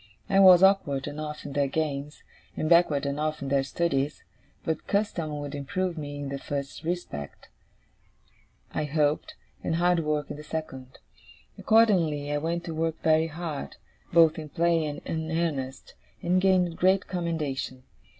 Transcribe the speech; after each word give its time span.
I 0.27 0.39
was 0.39 0.63
awkward 0.63 1.05
enough 1.05 1.45
in 1.45 1.53
their 1.53 1.67
games, 1.67 2.23
and 2.57 2.67
backward 2.67 3.05
enough 3.05 3.39
in 3.43 3.49
their 3.49 3.61
studies; 3.61 4.23
but 4.65 4.87
custom 4.87 5.37
would 5.39 5.53
improve 5.53 5.95
me 5.95 6.15
in 6.17 6.29
the 6.29 6.39
first 6.39 6.83
respect, 6.83 7.49
I 8.73 8.85
hoped, 8.85 9.35
and 9.63 9.75
hard 9.75 9.99
work 9.99 10.31
in 10.31 10.37
the 10.37 10.43
second. 10.43 10.97
Accordingly, 11.55 12.31
I 12.31 12.39
went 12.39 12.63
to 12.63 12.73
work 12.73 12.99
very 13.03 13.27
hard, 13.27 13.75
both 14.11 14.39
in 14.39 14.49
play 14.49 14.83
and 14.87 15.01
in 15.05 15.29
earnest, 15.29 15.93
and 16.23 16.41
gained 16.41 16.77
great 16.77 17.05
commendation. 17.05 17.83